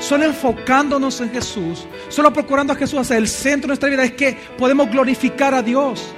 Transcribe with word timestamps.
solo 0.00 0.24
enfocándonos 0.24 1.20
en 1.20 1.30
Jesús, 1.30 1.86
solo 2.08 2.32
procurando 2.32 2.72
a 2.72 2.76
Jesús 2.76 2.98
hacer 2.98 3.18
el 3.18 3.28
centro 3.28 3.68
de 3.68 3.68
nuestra 3.68 3.88
vida, 3.88 4.04
es 4.04 4.12
que 4.12 4.36
podemos 4.58 4.90
glorificar 4.90 5.54
a 5.54 5.62
Dios. 5.62 6.12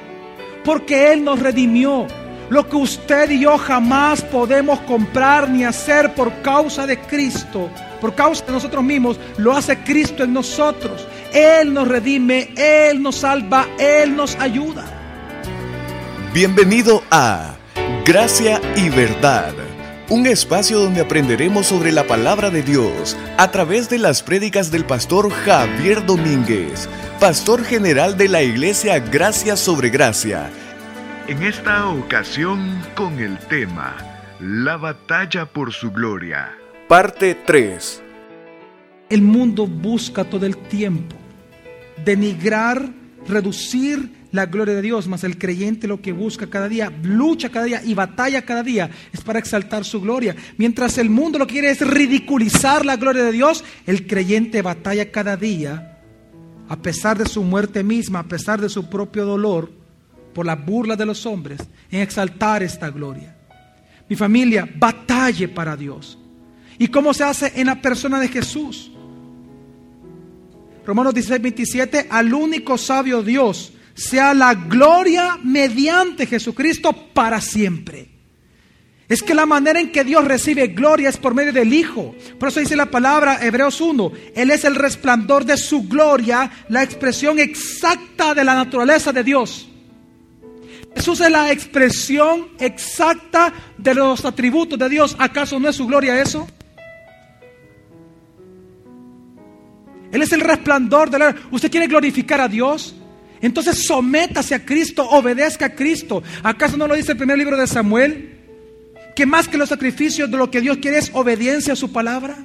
Porque 0.65 1.13
Él 1.13 1.23
nos 1.25 1.41
redimió. 1.41 2.07
Lo 2.49 2.69
que 2.69 2.77
usted 2.77 3.31
y 3.31 3.41
yo 3.41 3.57
jamás 3.57 4.21
podemos 4.23 4.79
comprar 4.81 5.49
ni 5.49 5.65
hacer 5.65 6.15
por 6.15 6.43
causa 6.43 6.87
de 6.87 6.99
Cristo, 6.99 7.71
por 7.99 8.15
causa 8.15 8.45
de 8.45 8.53
nosotros 8.53 8.85
mismos, 8.85 9.19
lo 9.39 9.57
hace 9.57 9.79
Cristo 9.79 10.23
en 10.23 10.35
nosotros. 10.35 11.07
Él 11.33 11.73
nos 11.73 11.89
redime, 11.89 12.51
Él 12.57 13.03
nos 13.03 13.17
salva, 13.17 13.67
Él 13.79 14.15
nos 14.15 14.37
ayuda. 14.37 14.85
Bienvenido 16.35 17.03
a 17.11 17.55
Gracia 18.05 18.61
y 18.77 18.91
Verdad, 18.91 19.55
un 20.09 20.27
espacio 20.27 20.79
donde 20.79 21.01
aprenderemos 21.01 21.67
sobre 21.67 21.93
la 21.93 22.07
palabra 22.07 22.51
de 22.51 22.63
Dios 22.63 23.17
a 23.39 23.51
través 23.51 23.89
de 23.89 23.99
las 23.99 24.23
prédicas 24.23 24.71
del 24.71 24.85
pastor 24.85 25.31
Javier 25.31 26.05
Domínguez, 26.05 26.89
pastor 27.21 27.65
general 27.65 28.17
de 28.17 28.29
la 28.29 28.43
iglesia 28.43 28.99
Gracia 28.99 29.57
sobre 29.57 29.91
Gracia. 29.91 30.51
En 31.29 31.43
esta 31.43 31.89
ocasión 31.89 32.83
con 32.95 33.19
el 33.19 33.39
tema 33.39 33.97
La 34.41 34.77
batalla 34.77 35.47
por 35.47 35.73
su 35.73 35.91
gloria. 35.91 36.53
Parte 36.89 37.35
3. 37.35 38.03
El 39.09 39.23
mundo 39.23 39.67
busca 39.67 40.25
todo 40.25 40.47
el 40.47 40.57
tiempo 40.57 41.17
denigrar, 42.05 42.91
reducir 43.27 44.22
la 44.33 44.47
gloria 44.47 44.75
de 44.75 44.83
Dios, 44.83 45.07
mas 45.09 45.25
el 45.25 45.39
creyente 45.39 45.87
lo 45.87 46.01
que 46.01 46.13
busca 46.13 46.49
cada 46.49 46.69
día, 46.69 46.91
lucha 47.03 47.51
cada 47.51 47.67
día 47.67 47.83
y 47.85 47.93
batalla 47.93 48.43
cada 48.43 48.63
día 48.63 48.91
es 49.13 49.21
para 49.21 49.39
exaltar 49.39 49.85
su 49.85 50.01
gloria. 50.01 50.35
Mientras 50.57 50.97
el 50.99 51.11
mundo 51.11 51.39
lo 51.39 51.47
que 51.47 51.55
quiere 51.55 51.71
es 51.71 51.87
ridiculizar 51.87 52.85
la 52.87 52.97
gloria 52.97 53.25
de 53.25 53.33
Dios, 53.33 53.63
el 53.87 54.07
creyente 54.07 54.63
batalla 54.63 55.13
cada 55.13 55.37
día, 55.37 55.99
a 56.69 56.77
pesar 56.81 57.19
de 57.19 57.27
su 57.27 57.43
muerte 57.43 57.85
misma, 57.85 58.21
a 58.21 58.29
pesar 58.29 58.61
de 58.61 58.71
su 58.71 58.89
propio 58.89 59.27
dolor, 59.27 59.71
por 60.33 60.47
la 60.47 60.57
burla 60.57 60.97
de 60.97 61.05
los 61.05 61.27
hombres, 61.27 61.61
en 61.91 62.01
exaltar 62.01 62.63
esta 62.63 62.89
gloria. 62.89 63.37
Mi 64.09 64.17
familia, 64.17 64.67
batalle 64.77 65.49
para 65.49 65.77
Dios. 65.77 66.19
¿Y 66.79 66.89
cómo 66.89 67.13
se 67.13 67.25
hace 67.25 67.53
en 67.55 67.67
la 67.67 67.83
persona 67.83 68.19
de 68.19 68.29
Jesús? 68.29 68.91
Romanos 70.87 71.13
16, 71.13 71.43
27, 71.43 72.07
al 72.11 72.33
único 72.33 72.79
sabio 72.79 73.23
Dios 73.23 73.75
sea 73.95 74.35
la 74.35 74.55
gloria 74.55 75.39
mediante 75.43 76.27
Jesucristo 76.27 76.93
para 77.13 77.41
siempre. 77.41 78.09
Es 79.09 79.23
que 79.23 79.35
la 79.35 79.45
manera 79.45 79.79
en 79.79 79.93
que 79.93 80.05
Dios 80.05 80.25
recibe 80.25 80.69
gloria 80.69 81.11
es 81.11 81.19
por 81.19 81.35
medio 81.35 81.53
del 81.53 81.75
Hijo. 81.75 82.15
Por 82.39 82.49
eso 82.49 82.61
dice 82.61 82.77
la 82.77 82.91
palabra 82.91 83.45
Hebreos 83.45 83.81
1, 83.81 84.13
Él 84.35 84.51
es 84.51 84.65
el 84.65 84.75
resplandor 84.75 85.45
de 85.45 85.59
su 85.59 85.87
gloria, 85.87 86.51
la 86.69 86.83
expresión 86.83 87.39
exacta 87.39 88.33
de 88.35 88.43
la 88.43 88.55
naturaleza 88.55 89.13
de 89.13 89.23
Dios. 89.23 89.69
Jesús 90.95 91.21
es 91.21 91.31
la 91.31 91.51
expresión 91.51 92.49
exacta 92.59 93.53
de 93.77 93.95
los 93.95 94.25
atributos 94.25 94.79
de 94.79 94.89
Dios. 94.89 95.17
¿Acaso 95.19 95.59
no 95.59 95.69
es 95.69 95.77
su 95.77 95.87
gloria 95.87 96.21
eso? 96.21 96.47
Él 100.11 100.23
es 100.23 100.33
el 100.33 100.41
resplandor 100.41 101.11
de 101.11 101.19
la... 101.19 101.35
¿Usted 101.51 101.71
quiere 101.71 101.87
glorificar 101.87 102.41
a 102.41 102.49
Dios? 102.49 102.95
Entonces 103.43 103.85
sométase 103.85 104.55
a 104.55 104.65
Cristo, 104.65 105.07
obedezca 105.11 105.67
a 105.67 105.75
Cristo. 105.75 106.23
¿Acaso 106.45 106.77
no 106.77 106.87
lo 106.87 106.95
dice 106.95 107.13
el 107.13 107.19
primer 107.19 107.37
libro 107.37 107.57
de 107.57 107.67
Samuel? 107.67 108.39
Que 109.17 109.27
más 109.27 109.49
que 109.49 109.59
los 109.59 109.69
sacrificios 109.69 110.31
de 110.31 110.39
lo 110.39 110.51
que 110.51 110.61
Dios 110.61 110.79
quiere 110.79 110.99
es 110.99 111.11
obediencia 111.13 111.73
a 111.73 111.77
su 111.77 111.93
palabra. 111.93 112.37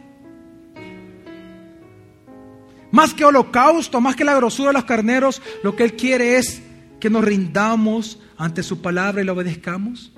Más 2.92 3.14
que 3.14 3.23
holocausto, 3.23 4.02
más 4.02 4.16
que 4.16 4.25
la 4.25 4.36
grosura 4.36 4.70
de 4.70 4.73
los 4.73 4.86
carneros, 4.86 5.42
lo 5.62 5.75
que 5.75 5.84
Él 5.84 5.95
quiere 5.95 6.38
es 6.38 6.62
que 7.00 7.12
nos 7.12 7.23
rindamos 7.23 8.19
ante 8.35 8.64
su 8.64 8.81
palabra 8.81 9.22
y 9.22 9.25
lo 9.25 9.34
obedezcamos. 9.34 10.12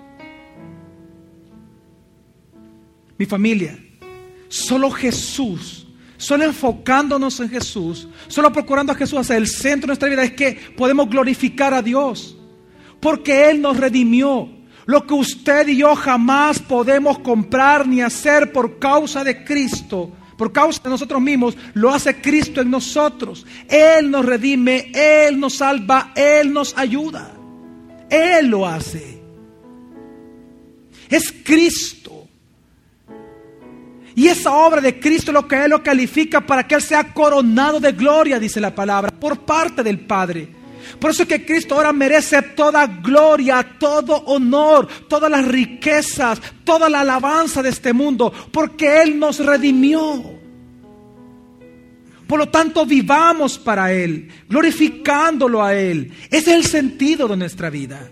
Mi 3.17 3.25
familia, 3.25 3.78
solo 4.47 4.90
Jesús 4.91 5.88
Solo 6.19 6.44
enfocándonos 6.44 7.40
en 7.40 7.50
Jesús, 7.50 8.09
solo 8.28 8.52
procurando 8.52 8.91
a 8.91 8.96
Jesús 8.96 9.18
hacer 9.18 9.38
el 9.38 9.47
centro 9.47 9.84
de 9.84 9.88
nuestra 9.88 10.09
vida 10.09 10.25
es 10.25 10.34
que 10.34 10.52
podemos 10.75 11.09
glorificar 11.09 11.74
a 11.74 11.81
Dios. 11.81 12.35
Porque 13.00 13.50
Él 13.50 13.62
nos 13.62 13.78
redimió. 13.78 14.50
Lo 14.85 15.08
que 15.08 15.13
usted 15.13 15.69
y 15.69 15.78
yo 15.78 15.96
jamás 15.96 16.59
podemos 16.59 17.19
comprar 17.19 17.88
ni 17.88 18.02
hacer 18.02 18.52
por 18.52 18.79
causa 18.79 19.24
de 19.24 19.46
Cristo, 19.46 20.12
por 20.35 20.52
causa 20.52 20.81
de 20.84 20.90
nosotros 20.90 21.22
mismos, 21.22 21.56
lo 21.74 21.90
hace 21.90 22.19
Cristo 22.19 22.59
en 22.59 22.69
nosotros. 22.69 23.46
Él 23.69 24.12
nos 24.12 24.25
redime, 24.25 24.91
Él 24.94 25.40
nos 25.40 25.56
salva, 25.56 26.12
Él 26.18 26.52
nos 26.52 26.78
ayuda. 26.78 27.31
Él 28.09 28.47
lo 28.47 28.68
hace. 28.68 29.22
Es 31.09 31.34
Cristo. 31.46 32.19
Y 34.19 34.28
esa 34.28 34.52
obra 34.52 34.81
de 34.81 35.00
Cristo 35.00 35.31
lo 35.31 35.47
que 35.47 35.63
Él 35.63 35.69
lo 35.69 35.81
califica 35.81 36.46
para 36.46 36.68
que 36.68 36.75
Él 36.75 36.81
sea 36.81 37.13
coronado 37.13 37.80
de 37.80 37.94
gloria, 37.94 38.38
dice 38.38 38.59
la 38.59 38.75
palabra, 38.75 39.12
por 39.12 39.46
parte 39.46 39.81
del 39.81 40.02
Padre. 40.02 40.46
Por 41.00 41.12
eso 41.12 41.24
es 41.24 41.30
que 41.30 41.46
Cristo 41.46 41.75
ahora 41.75 41.94
merece 41.94 42.41
toda 42.41 42.85
gloria, 42.85 43.78
todo 43.79 44.18
honor, 44.25 44.90
todas 45.08 45.31
las 45.31 45.47
riquezas, 45.47 46.41
toda 46.66 46.90
la 46.90 47.00
alabanza 47.00 47.63
de 47.63 47.69
este 47.69 47.94
mundo, 47.94 48.29
porque 48.52 49.02
Él 49.02 49.18
nos 49.18 49.40
redimió. 49.40 50.22
Por 52.28 52.40
lo 52.40 52.50
tanto, 52.50 52.85
vivamos 52.85 53.58
para 53.58 53.94
Él, 53.94 54.29
glorificándolo 54.50 55.63
a 55.63 55.74
Él. 55.74 56.12
Ese 56.29 56.52
es 56.52 56.58
el 56.58 56.66
sentido 56.66 57.25
de 57.29 57.38
nuestra 57.38 57.69
vida. 57.69 58.12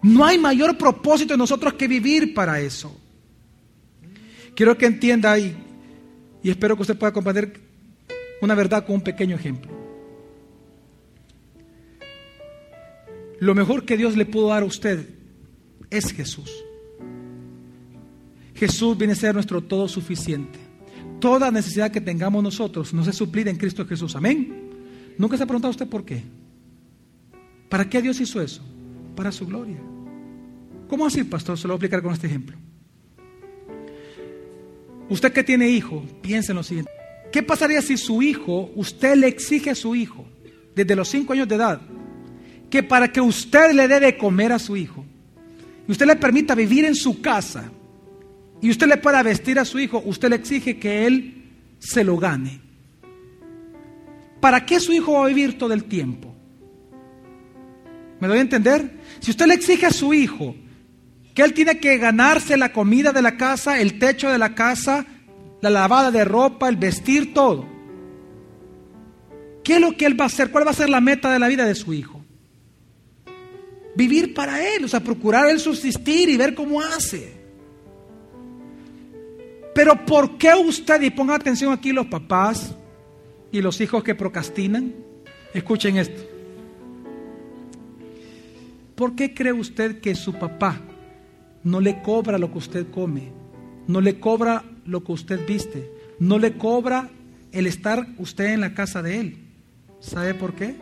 No 0.00 0.24
hay 0.24 0.38
mayor 0.38 0.78
propósito 0.78 1.34
en 1.34 1.38
nosotros 1.38 1.74
que 1.74 1.86
vivir 1.86 2.32
para 2.32 2.60
eso. 2.60 3.01
Quiero 4.54 4.76
que 4.76 4.86
entienda 4.86 5.32
ahí, 5.32 5.56
y 6.42 6.50
espero 6.50 6.76
que 6.76 6.82
usted 6.82 6.98
pueda 6.98 7.12
comprender 7.12 7.60
una 8.40 8.54
verdad 8.54 8.84
con 8.84 8.96
un 8.96 9.00
pequeño 9.00 9.36
ejemplo. 9.36 9.70
Lo 13.38 13.54
mejor 13.54 13.84
que 13.84 13.96
Dios 13.96 14.16
le 14.16 14.26
pudo 14.26 14.48
dar 14.48 14.62
a 14.62 14.66
usted 14.66 15.08
es 15.90 16.12
Jesús. 16.12 16.50
Jesús 18.54 18.96
viene 18.96 19.14
a 19.14 19.16
ser 19.16 19.34
nuestro 19.34 19.60
todo 19.62 19.88
suficiente. 19.88 20.58
Toda 21.18 21.50
necesidad 21.50 21.90
que 21.90 22.00
tengamos 22.00 22.42
nosotros 22.42 22.92
nos 22.94 23.08
es 23.08 23.16
suplida 23.16 23.50
en 23.50 23.56
Cristo 23.56 23.86
Jesús. 23.86 24.14
Amén. 24.14 24.70
¿Nunca 25.18 25.36
se 25.36 25.42
ha 25.42 25.46
preguntado 25.46 25.70
usted 25.70 25.88
por 25.88 26.04
qué? 26.04 26.22
¿Para 27.68 27.88
qué 27.88 28.02
Dios 28.02 28.20
hizo 28.20 28.40
eso? 28.40 28.62
Para 29.16 29.32
su 29.32 29.46
gloria. 29.46 29.80
¿Cómo 30.88 31.06
así, 31.06 31.24
pastor? 31.24 31.58
Se 31.58 31.66
lo 31.66 31.74
voy 31.74 31.76
a 31.76 31.78
explicar 31.78 32.02
con 32.02 32.12
este 32.12 32.26
ejemplo. 32.26 32.56
Usted 35.12 35.30
que 35.30 35.44
tiene 35.44 35.68
hijo, 35.68 36.02
piensa 36.22 36.52
en 36.52 36.56
lo 36.56 36.62
siguiente. 36.62 36.90
¿Qué 37.30 37.42
pasaría 37.42 37.82
si 37.82 37.98
su 37.98 38.22
hijo, 38.22 38.70
usted 38.74 39.14
le 39.14 39.26
exige 39.26 39.68
a 39.68 39.74
su 39.74 39.94
hijo, 39.94 40.24
desde 40.74 40.96
los 40.96 41.06
cinco 41.06 41.34
años 41.34 41.46
de 41.46 41.56
edad, 41.56 41.82
que 42.70 42.82
para 42.82 43.12
que 43.12 43.20
usted 43.20 43.72
le 43.72 43.88
dé 43.88 44.00
de 44.00 44.16
comer 44.16 44.52
a 44.52 44.58
su 44.58 44.74
hijo, 44.74 45.04
y 45.86 45.92
usted 45.92 46.06
le 46.06 46.16
permita 46.16 46.54
vivir 46.54 46.86
en 46.86 46.94
su 46.94 47.20
casa, 47.20 47.70
y 48.62 48.70
usted 48.70 48.86
le 48.86 48.96
pueda 48.96 49.22
vestir 49.22 49.58
a 49.58 49.66
su 49.66 49.78
hijo, 49.78 50.02
usted 50.06 50.30
le 50.30 50.36
exige 50.36 50.78
que 50.78 51.06
él 51.06 51.44
se 51.78 52.04
lo 52.04 52.16
gane? 52.16 52.62
¿Para 54.40 54.64
qué 54.64 54.80
su 54.80 54.94
hijo 54.94 55.12
va 55.12 55.24
a 55.26 55.28
vivir 55.28 55.58
todo 55.58 55.74
el 55.74 55.84
tiempo? 55.84 56.34
¿Me 58.18 58.28
doy 58.28 58.38
a 58.38 58.40
entender? 58.40 58.98
Si 59.20 59.30
usted 59.30 59.44
le 59.44 59.52
exige 59.52 59.84
a 59.84 59.90
su 59.90 60.14
hijo 60.14 60.56
que 61.34 61.42
él 61.42 61.54
tiene 61.54 61.78
que 61.78 61.96
ganarse 61.98 62.56
la 62.56 62.72
comida 62.72 63.12
de 63.12 63.22
la 63.22 63.36
casa, 63.36 63.80
el 63.80 63.98
techo 63.98 64.30
de 64.30 64.38
la 64.38 64.54
casa, 64.54 65.06
la 65.60 65.70
lavada 65.70 66.10
de 66.10 66.24
ropa, 66.24 66.68
el 66.68 66.76
vestir, 66.76 67.32
todo. 67.32 67.66
¿Qué 69.64 69.76
es 69.76 69.80
lo 69.80 69.96
que 69.96 70.06
él 70.06 70.18
va 70.20 70.24
a 70.24 70.26
hacer? 70.26 70.50
¿Cuál 70.50 70.66
va 70.66 70.72
a 70.72 70.74
ser 70.74 70.90
la 70.90 71.00
meta 71.00 71.32
de 71.32 71.38
la 71.38 71.48
vida 71.48 71.64
de 71.64 71.74
su 71.74 71.94
hijo? 71.94 72.22
Vivir 73.94 74.34
para 74.34 74.66
él, 74.74 74.84
o 74.84 74.88
sea, 74.88 75.00
procurar 75.00 75.48
él 75.48 75.60
subsistir 75.60 76.28
y 76.28 76.36
ver 76.36 76.54
cómo 76.54 76.80
hace. 76.80 77.40
Pero 79.74 80.04
¿por 80.04 80.36
qué 80.36 80.54
usted, 80.54 81.00
y 81.00 81.10
ponga 81.10 81.34
atención 81.34 81.72
aquí 81.72 81.92
los 81.92 82.06
papás 82.06 82.74
y 83.50 83.62
los 83.62 83.80
hijos 83.80 84.02
que 84.02 84.14
procrastinan? 84.14 84.92
Escuchen 85.54 85.96
esto. 85.96 86.22
¿Por 88.94 89.14
qué 89.14 89.32
cree 89.32 89.52
usted 89.52 90.00
que 90.00 90.14
su 90.14 90.34
papá 90.34 90.80
no 91.64 91.80
le 91.80 92.02
cobra 92.02 92.38
lo 92.38 92.52
que 92.52 92.58
usted 92.58 92.90
come, 92.90 93.32
no 93.86 94.00
le 94.00 94.18
cobra 94.18 94.64
lo 94.84 95.04
que 95.04 95.12
usted 95.12 95.46
viste, 95.46 95.90
no 96.18 96.38
le 96.38 96.56
cobra 96.56 97.10
el 97.52 97.66
estar 97.66 98.06
usted 98.18 98.52
en 98.52 98.60
la 98.60 98.74
casa 98.74 99.02
de 99.02 99.20
él. 99.20 99.36
¿Sabe 100.00 100.34
por 100.34 100.54
qué? 100.54 100.74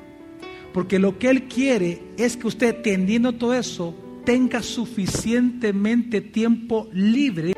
Porque 0.72 0.98
lo 0.98 1.18
que 1.18 1.28
él 1.30 1.44
quiere 1.44 2.00
es 2.16 2.36
que 2.36 2.46
usted, 2.46 2.82
tendiendo 2.82 3.32
todo 3.32 3.54
eso, 3.54 3.94
tenga 4.24 4.62
suficientemente 4.62 6.20
tiempo 6.20 6.88
libre 6.92 7.54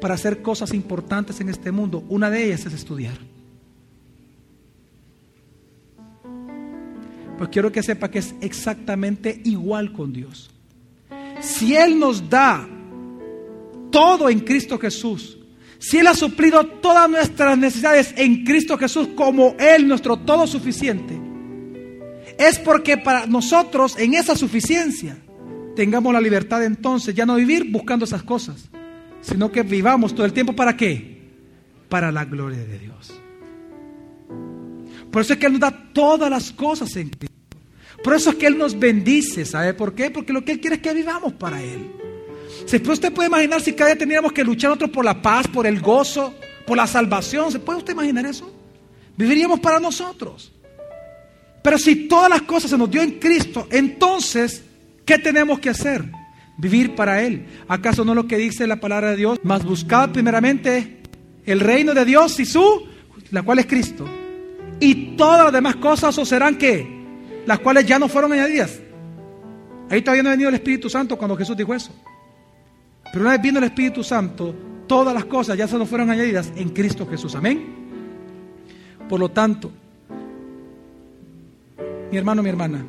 para 0.00 0.14
hacer 0.14 0.42
cosas 0.42 0.74
importantes 0.74 1.40
en 1.40 1.48
este 1.48 1.72
mundo. 1.72 2.04
Una 2.08 2.30
de 2.30 2.44
ellas 2.44 2.66
es 2.66 2.74
estudiar. 2.74 3.16
Pues 7.38 7.50
quiero 7.50 7.72
que 7.72 7.82
sepa 7.82 8.10
que 8.10 8.20
es 8.20 8.34
exactamente 8.40 9.40
igual 9.44 9.92
con 9.92 10.12
Dios. 10.12 10.53
Si 11.44 11.76
Él 11.76 11.98
nos 11.98 12.28
da 12.28 12.66
todo 13.90 14.30
en 14.30 14.40
Cristo 14.40 14.78
Jesús, 14.78 15.38
si 15.78 15.98
Él 15.98 16.06
ha 16.06 16.14
suplido 16.14 16.64
todas 16.64 17.08
nuestras 17.10 17.58
necesidades 17.58 18.14
en 18.16 18.44
Cristo 18.44 18.78
Jesús 18.78 19.08
como 19.14 19.54
Él, 19.58 19.86
nuestro 19.86 20.16
todo 20.16 20.46
suficiente, 20.46 21.20
es 22.38 22.58
porque 22.58 22.96
para 22.96 23.26
nosotros 23.26 23.94
en 23.98 24.14
esa 24.14 24.34
suficiencia 24.34 25.18
tengamos 25.76 26.14
la 26.14 26.20
libertad 26.20 26.64
entonces 26.64 27.14
ya 27.14 27.26
no 27.26 27.36
vivir 27.36 27.70
buscando 27.70 28.06
esas 28.06 28.22
cosas, 28.22 28.70
sino 29.20 29.52
que 29.52 29.62
vivamos 29.62 30.14
todo 30.14 30.24
el 30.24 30.32
tiempo 30.32 30.56
para 30.56 30.76
qué? 30.76 31.22
Para 31.90 32.10
la 32.10 32.24
gloria 32.24 32.64
de 32.64 32.78
Dios. 32.78 33.20
Por 35.10 35.22
eso 35.22 35.34
es 35.34 35.38
que 35.38 35.46
Él 35.46 35.52
nos 35.52 35.60
da 35.60 35.90
todas 35.92 36.30
las 36.30 36.50
cosas 36.52 36.96
en 36.96 37.10
Cristo. 37.10 37.33
Por 38.04 38.14
eso 38.14 38.30
es 38.30 38.36
que 38.36 38.46
Él 38.46 38.58
nos 38.58 38.78
bendice, 38.78 39.46
¿sabe 39.46 39.72
por 39.72 39.94
qué? 39.94 40.10
Porque 40.10 40.34
lo 40.34 40.44
que 40.44 40.52
Él 40.52 40.60
quiere 40.60 40.76
es 40.76 40.82
que 40.82 40.92
vivamos 40.92 41.32
para 41.32 41.62
Él. 41.62 41.90
Si 42.66 42.76
usted 42.76 43.10
puede 43.14 43.28
imaginar 43.28 43.62
si 43.62 43.72
cada 43.72 43.88
día 43.88 43.98
tendríamos 43.98 44.30
que 44.30 44.44
luchar 44.44 44.68
nosotros 44.68 44.90
por 44.90 45.06
la 45.06 45.22
paz, 45.22 45.48
por 45.48 45.66
el 45.66 45.80
gozo, 45.80 46.34
por 46.66 46.76
la 46.76 46.86
salvación, 46.86 47.50
¿se 47.50 47.60
puede 47.60 47.78
usted 47.78 47.94
imaginar 47.94 48.26
eso? 48.26 48.52
Viviríamos 49.16 49.58
para 49.58 49.80
nosotros. 49.80 50.52
Pero 51.62 51.78
si 51.78 52.06
todas 52.06 52.28
las 52.28 52.42
cosas 52.42 52.70
se 52.70 52.76
nos 52.76 52.90
dio 52.90 53.00
en 53.00 53.12
Cristo, 53.12 53.68
entonces, 53.70 54.62
¿qué 55.06 55.18
tenemos 55.18 55.58
que 55.58 55.70
hacer? 55.70 56.04
Vivir 56.58 56.94
para 56.94 57.22
Él. 57.22 57.46
¿Acaso 57.68 58.04
no 58.04 58.12
es 58.12 58.16
lo 58.16 58.26
que 58.26 58.36
dice 58.36 58.66
la 58.66 58.80
palabra 58.80 59.12
de 59.12 59.16
Dios? 59.16 59.38
Más 59.44 59.64
buscad 59.64 60.10
primeramente 60.10 61.00
el 61.46 61.60
reino 61.60 61.94
de 61.94 62.04
Dios 62.04 62.38
y 62.38 62.44
su, 62.44 62.86
la 63.30 63.42
cual 63.42 63.60
es 63.60 63.66
Cristo. 63.66 64.06
Y 64.78 65.16
todas 65.16 65.44
las 65.44 65.52
demás 65.54 65.76
cosas 65.76 66.18
os 66.18 66.28
serán 66.28 66.58
que, 66.58 67.03
las 67.46 67.58
cuales 67.60 67.86
ya 67.86 67.98
no 67.98 68.08
fueron 68.08 68.32
añadidas. 68.32 68.80
Ahí 69.90 70.02
todavía 70.02 70.22
no 70.22 70.30
ha 70.30 70.32
venido 70.32 70.48
el 70.48 70.54
Espíritu 70.54 70.88
Santo 70.88 71.16
cuando 71.16 71.36
Jesús 71.36 71.56
dijo 71.56 71.74
eso. 71.74 71.92
Pero 73.12 73.22
una 73.22 73.32
vez 73.32 73.42
vino 73.42 73.58
el 73.58 73.64
Espíritu 73.64 74.02
Santo, 74.02 74.54
todas 74.86 75.14
las 75.14 75.26
cosas 75.26 75.56
ya 75.56 75.68
se 75.68 75.78
nos 75.78 75.88
fueron 75.88 76.10
añadidas 76.10 76.52
en 76.56 76.70
Cristo 76.70 77.06
Jesús. 77.06 77.34
Amén. 77.34 77.64
Por 79.08 79.20
lo 79.20 79.30
tanto, 79.30 79.70
mi 82.10 82.16
hermano, 82.16 82.42
mi 82.42 82.48
hermana, 82.48 82.84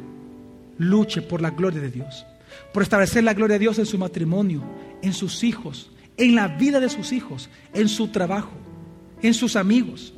luche 0.78 1.22
por 1.22 1.42
la 1.42 1.52
gloria 1.52 1.82
de 1.82 1.92
Dios, 1.92 2.26
por 2.74 2.84
establecer 2.84 3.24
la 3.24 3.34
gloria 3.34 3.56
de 3.56 3.60
Dios 3.60 3.80
en 3.80 3.86
su 3.86 3.98
matrimonio, 3.98 4.64
en 5.02 5.14
sus 5.14 5.44
hijos, 5.44 5.92
en 6.18 6.36
la 6.36 6.48
vida 6.48 6.80
de 6.80 6.90
sus 6.90 7.12
hijos, 7.12 7.50
en 7.74 7.90
su 7.90 8.08
trabajo, 8.10 8.52
en 9.22 9.34
sus 9.34 9.56
amigos, 9.56 10.14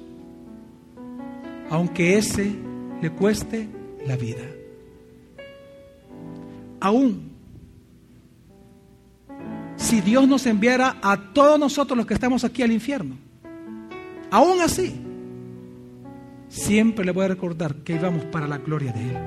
aunque 1.70 2.18
ese 2.18 2.56
le 3.02 3.10
cueste 3.12 3.68
la 4.08 4.16
vida. 4.16 4.44
Aún 6.80 7.38
si 9.76 10.02
Dios 10.02 10.28
nos 10.28 10.46
enviara 10.46 10.98
a 11.02 11.34
todos 11.34 11.60
nosotros 11.60 11.96
los 11.96 12.06
que 12.06 12.14
estamos 12.16 12.44
aquí 12.44 12.64
al 12.64 12.72
infierno, 12.72 13.16
aún 14.32 14.60
así, 14.62 14.96
siempre 16.50 17.06
le 17.06 17.12
voy 17.12 17.26
a 17.26 17.30
recordar 17.30 17.76
que 17.76 17.94
íbamos 17.94 18.26
para 18.26 18.48
la 18.48 18.58
gloria 18.58 18.92
de 18.92 19.02
Él. 19.02 19.18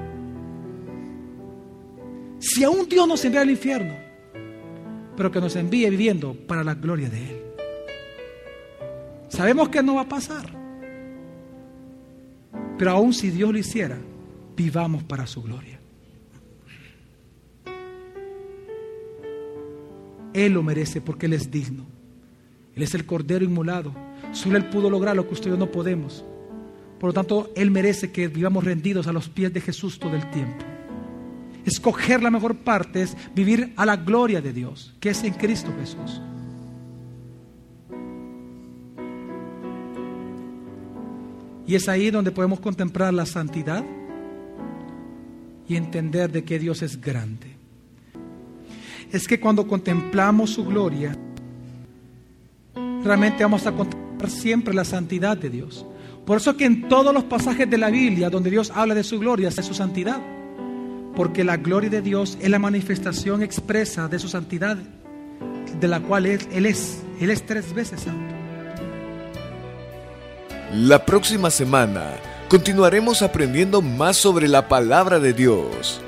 Si 2.40 2.64
aún 2.64 2.88
Dios 2.88 3.06
nos 3.06 3.24
envía 3.24 3.42
al 3.42 3.50
infierno, 3.50 3.94
pero 5.16 5.30
que 5.30 5.40
nos 5.40 5.54
envíe 5.56 5.88
viviendo 5.88 6.34
para 6.34 6.64
la 6.64 6.74
gloria 6.74 7.08
de 7.08 7.30
Él. 7.30 7.42
Sabemos 9.28 9.68
que 9.68 9.82
no 9.82 9.94
va 9.94 10.02
a 10.02 10.08
pasar. 10.08 10.46
Pero 12.76 12.90
aún 12.90 13.12
si 13.12 13.30
Dios 13.30 13.52
lo 13.52 13.58
hiciera, 13.58 13.98
vivamos 14.56 15.02
para 15.04 15.26
su 15.26 15.42
gloria. 15.42 15.80
Él 20.32 20.52
lo 20.52 20.62
merece 20.62 21.00
porque 21.00 21.26
Él 21.26 21.32
es 21.32 21.50
digno. 21.50 21.86
Él 22.74 22.82
es 22.82 22.94
el 22.94 23.04
Cordero 23.04 23.44
inmolado. 23.44 23.92
Solo 24.32 24.56
Él 24.56 24.68
pudo 24.68 24.88
lograr 24.90 25.16
lo 25.16 25.26
que 25.26 25.34
usted 25.34 25.48
y 25.48 25.50
yo 25.50 25.56
no 25.56 25.70
podemos. 25.70 26.24
Por 26.98 27.08
lo 27.08 27.14
tanto, 27.14 27.50
Él 27.56 27.70
merece 27.70 28.12
que 28.12 28.28
vivamos 28.28 28.64
rendidos 28.64 29.06
a 29.06 29.12
los 29.12 29.28
pies 29.28 29.52
de 29.52 29.60
Jesús 29.60 29.98
todo 29.98 30.14
el 30.14 30.30
tiempo. 30.30 30.64
Escoger 31.64 32.22
la 32.22 32.30
mejor 32.30 32.56
parte 32.58 33.02
es 33.02 33.16
vivir 33.34 33.72
a 33.76 33.84
la 33.84 33.96
gloria 33.96 34.40
de 34.40 34.52
Dios, 34.52 34.94
que 35.00 35.10
es 35.10 35.22
en 35.24 35.34
Cristo 35.34 35.72
Jesús. 35.78 36.20
Y 41.66 41.74
es 41.74 41.88
ahí 41.88 42.10
donde 42.10 42.32
podemos 42.32 42.60
contemplar 42.60 43.14
la 43.14 43.26
santidad 43.26 43.84
y 45.70 45.76
entender 45.76 46.32
de 46.32 46.42
que 46.42 46.58
Dios 46.58 46.82
es 46.82 47.00
grande. 47.00 47.46
Es 49.12 49.28
que 49.28 49.38
cuando 49.38 49.68
contemplamos 49.68 50.50
su 50.50 50.64
gloria, 50.64 51.16
realmente 53.04 53.44
vamos 53.44 53.64
a 53.68 53.72
contemplar 53.72 54.30
siempre 54.30 54.74
la 54.74 54.84
santidad 54.84 55.36
de 55.36 55.48
Dios. 55.48 55.86
Por 56.26 56.38
eso 56.38 56.56
que 56.56 56.64
en 56.64 56.88
todos 56.88 57.14
los 57.14 57.22
pasajes 57.22 57.70
de 57.70 57.78
la 57.78 57.88
Biblia 57.88 58.30
donde 58.30 58.50
Dios 58.50 58.72
habla 58.74 58.96
de 58.96 59.04
su 59.04 59.20
gloria, 59.20 59.48
es 59.48 59.54
su 59.64 59.72
santidad. 59.72 60.20
Porque 61.14 61.44
la 61.44 61.56
gloria 61.56 61.88
de 61.88 62.02
Dios 62.02 62.36
es 62.40 62.50
la 62.50 62.58
manifestación 62.58 63.40
expresa 63.40 64.08
de 64.08 64.18
su 64.18 64.28
santidad, 64.28 64.76
de 65.78 65.88
la 65.88 66.00
cual 66.00 66.26
Él, 66.26 66.40
él 66.50 66.66
es. 66.66 67.00
Él 67.20 67.30
es 67.30 67.46
tres 67.46 67.72
veces 67.72 68.00
santo. 68.00 68.34
La 70.74 71.04
próxima 71.06 71.48
semana 71.48 72.16
continuaremos 72.50 73.22
aprendiendo 73.22 73.80
más 73.80 74.16
sobre 74.16 74.48
la 74.48 74.66
palabra 74.66 75.20
de 75.20 75.32
Dios. 75.32 76.00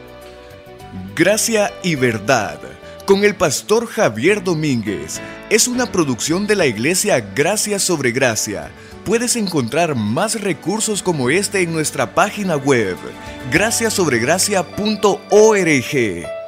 Gracia 1.14 1.72
y 1.84 1.94
verdad 1.94 2.58
con 3.06 3.24
el 3.24 3.36
pastor 3.36 3.86
Javier 3.86 4.42
Domínguez 4.42 5.20
es 5.50 5.68
una 5.68 5.92
producción 5.92 6.48
de 6.48 6.56
la 6.56 6.66
iglesia 6.66 7.20
Gracia 7.20 7.78
sobre 7.78 8.10
Gracia. 8.10 8.72
Puedes 9.04 9.36
encontrar 9.36 9.94
más 9.94 10.40
recursos 10.40 11.00
como 11.00 11.30
este 11.30 11.62
en 11.62 11.72
nuestra 11.72 12.12
página 12.12 12.56
web, 12.56 12.96
graciasobregracia.org. 13.52 16.41